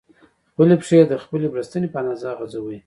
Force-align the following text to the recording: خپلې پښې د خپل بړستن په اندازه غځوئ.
خپلې 0.51 0.75
پښې 0.81 0.99
د 1.11 1.13
خپل 1.23 1.41
بړستن 1.53 1.83
په 1.93 1.97
اندازه 2.01 2.29
غځوئ. 2.39 2.77